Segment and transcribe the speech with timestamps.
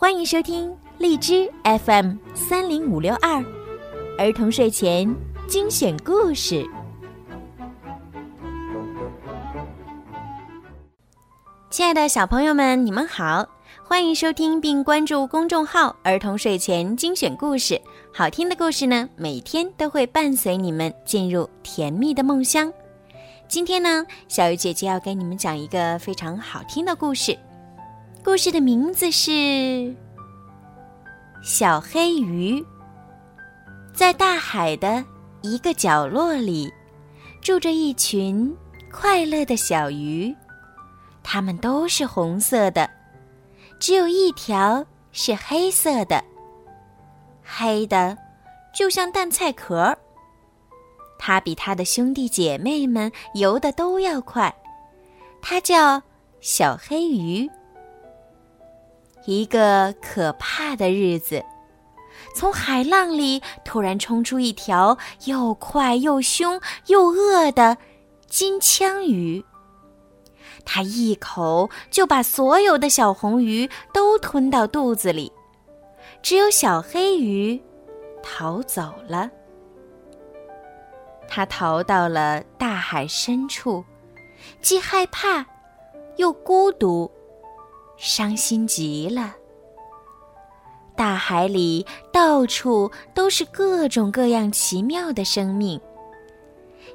[0.00, 3.44] 欢迎收听荔枝 FM 三零五六二
[4.16, 5.12] 儿童睡前
[5.48, 6.64] 精选故事。
[11.68, 13.44] 亲爱的小朋友们，你们好，
[13.82, 17.80] 欢迎收听并关注公众号“儿童睡前精选故事”。
[18.14, 22.72] 好听的故事呢，每天都会伴随你们进入甜蜜的梦乡。
[23.48, 27.36] 今天呢，小鱼姐姐要给你们讲一个非常好听的故事。
[28.28, 29.30] 故事的名字是
[31.42, 32.60] 《小黑鱼》。
[33.94, 35.02] 在大海的
[35.40, 36.70] 一个角落里，
[37.40, 38.54] 住着一群
[38.92, 40.36] 快乐的小鱼，
[41.22, 42.90] 它们都是红色的，
[43.80, 46.22] 只有一条是黑色的，
[47.42, 48.14] 黑的
[48.74, 49.96] 就像蛋菜壳。
[51.18, 54.54] 它比它的兄弟姐妹们游的都要快，
[55.40, 56.02] 它叫
[56.42, 57.48] 小黑鱼。
[59.28, 61.44] 一个可怕的日子，
[62.34, 67.76] 从海浪里突然冲出一条又快又凶又饿的
[68.26, 69.44] 金枪鱼。
[70.64, 75.30] 它一口就把所有的小红鱼都吞到肚子里，
[76.22, 77.62] 只有小黑鱼
[78.22, 79.30] 逃走了。
[81.28, 83.84] 它逃到了大海深处，
[84.62, 85.44] 既害怕，
[86.16, 87.10] 又孤独。
[87.98, 89.34] 伤心极了。
[90.96, 95.80] 大海里到处都是各种各样奇妙的生命。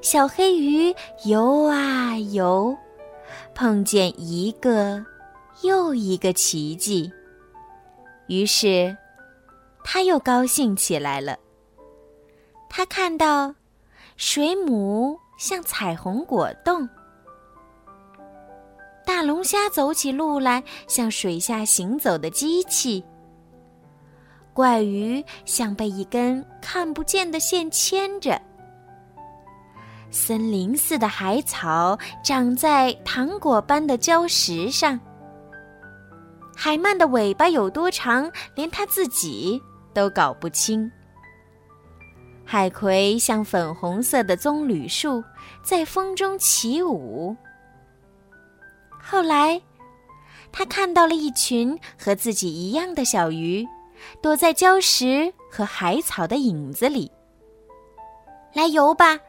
[0.02, 0.94] 小黑鱼
[1.26, 2.76] 游啊游，
[3.54, 5.06] 碰见一个
[5.62, 7.10] 又一个奇迹。
[8.28, 8.98] 于是，
[9.84, 11.38] 他又高兴起来了。
[12.70, 13.54] 他看到
[14.18, 16.90] 水母像彩虹果冻。
[19.26, 23.04] 龙虾走起路来像水下行走的机器。
[24.54, 28.40] 怪鱼像被一根看不见的线牵着。
[30.12, 35.00] 森林似的海草长在糖果般的礁石上。
[36.56, 39.60] 海鳗的尾巴有多长，连它自己
[39.92, 40.90] 都搞不清。
[42.46, 45.24] 海葵像粉红色的棕榈树，
[45.64, 47.36] 在风中起舞。
[49.06, 49.62] 后来，
[50.52, 53.68] 他看到了一群和自己一样的小鱼，
[54.22, 57.12] 躲在礁石和海草的影子里。
[58.54, 59.20] 来游吧，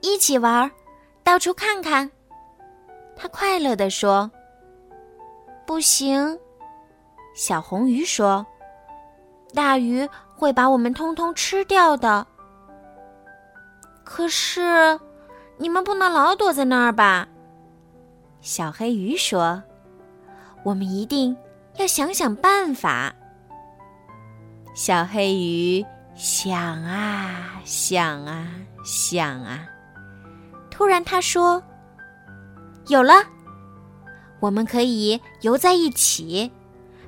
[0.00, 0.70] 一起玩，
[1.24, 2.08] 到处看看。
[3.16, 4.30] 他快乐地说
[5.66, 6.38] ：“不行。”
[7.34, 8.44] 小红鱼说
[9.54, 10.06] ：“大鱼
[10.36, 12.26] 会把我们通通吃掉的。”
[14.04, 14.98] 可是，
[15.56, 17.26] 你们不能老躲在那儿吧？
[18.42, 19.62] 小黑鱼说
[20.64, 21.36] ：“我们一定
[21.76, 23.14] 要想想办法。”
[24.74, 25.86] 小黑鱼
[26.16, 28.48] 想啊想啊
[28.84, 29.64] 想啊，
[30.72, 31.62] 突然他说
[32.88, 33.14] ：“有了！
[34.40, 36.50] 我们可以游在一起，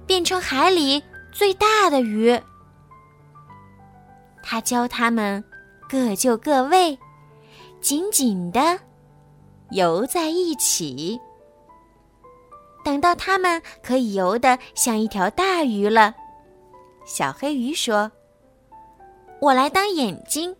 [0.06, 1.02] 变成海里
[1.32, 2.40] 最大的鱼。”
[4.40, 5.42] 他教他们
[5.88, 6.96] 各就各位，
[7.80, 8.78] 紧紧的。
[9.74, 11.20] 游在一起，
[12.84, 16.14] 等到它们可以游得像一条大鱼了，
[17.04, 18.10] 小黑鱼说
[19.42, 20.54] ：“我来当眼睛。”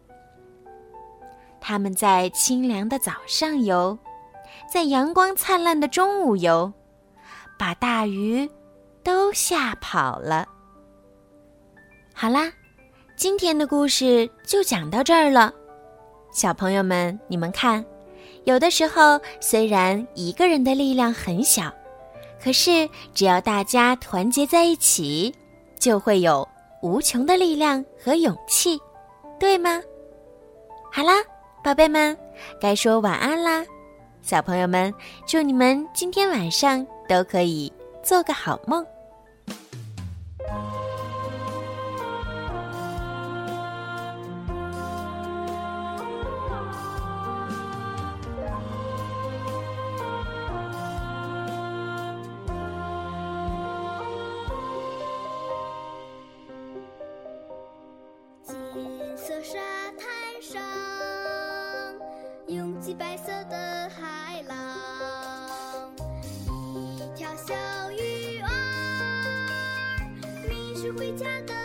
[1.61, 3.97] 他们在清凉的早上游，
[4.69, 6.73] 在阳光灿烂的中午游，
[7.57, 8.51] 把大鱼
[9.05, 10.45] 都吓跑了。
[12.13, 12.53] 好啦，
[13.17, 15.55] 今天的故事就讲到这儿了，
[16.33, 17.85] 小朋友们，你们看。
[18.45, 21.73] 有的时候，虽然一个人的力量很小，
[22.43, 25.35] 可是只要大家团结在一起，
[25.79, 26.47] 就会有
[26.83, 28.79] 无穷的力量和勇气，
[29.39, 29.81] 对吗？
[30.93, 31.15] 好啦，
[31.63, 32.17] 宝贝们，
[32.61, 33.65] 该说晚安啦！
[34.23, 34.93] 小朋友们，
[35.27, 37.73] 祝你们今天晚上都可以
[38.03, 38.85] 做个好梦。
[70.85, 71.64] 是回家的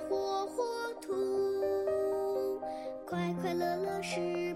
[0.00, 0.62] 火火
[1.00, 1.14] 土，
[3.06, 4.54] 快快乐乐是。